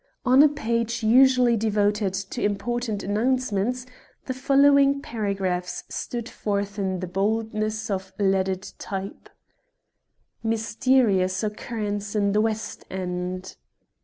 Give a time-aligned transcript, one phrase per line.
[0.25, 3.85] On a page usually devoted to important announcements,
[4.25, 9.29] the following paragraphs stood forth in the boldness of leaded type:
[10.41, 13.57] "MYSTERIOUS OCCURRENCE IN THE WEST END.